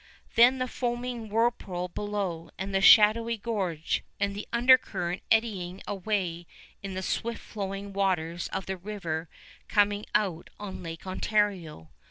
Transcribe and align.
Then 0.33 0.57
the 0.57 0.67
foaming 0.67 1.29
whirlpool 1.29 1.87
below, 1.87 2.49
and 2.57 2.73
the 2.73 2.81
shadowy 2.81 3.37
gorge, 3.37 4.03
and 4.19 4.33
the 4.35 4.47
undercurrent 4.51 5.21
eddying 5.29 5.83
away 5.85 6.47
in 6.81 6.95
the 6.95 7.03
swift 7.03 7.39
flowing 7.41 7.93
waters 7.93 8.47
of 8.47 8.65
the 8.65 8.77
river 8.77 9.29
coming 9.67 10.07
out 10.15 10.49
on 10.59 10.81
Lake 10.81 11.05
Ontario. 11.05 11.91